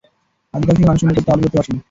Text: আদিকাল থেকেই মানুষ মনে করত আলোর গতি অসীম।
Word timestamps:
আদিকাল 0.53 0.73
থেকেই 0.75 0.89
মানুষ 0.89 1.01
মনে 1.03 1.15
করত 1.17 1.27
আলোর 1.29 1.43
গতি 1.45 1.57
অসীম। 1.61 1.77